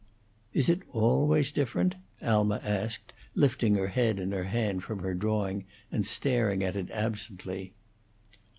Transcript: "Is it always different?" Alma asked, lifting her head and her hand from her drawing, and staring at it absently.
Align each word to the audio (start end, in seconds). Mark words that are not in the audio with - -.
"Is 0.51 0.67
it 0.67 0.81
always 0.93 1.51
different?" 1.51 1.93
Alma 2.23 2.59
asked, 2.63 3.13
lifting 3.35 3.75
her 3.75 3.89
head 3.89 4.17
and 4.17 4.33
her 4.33 4.45
hand 4.45 4.83
from 4.83 4.97
her 5.01 5.13
drawing, 5.13 5.65
and 5.91 6.07
staring 6.07 6.63
at 6.63 6.75
it 6.75 6.89
absently. 6.89 7.73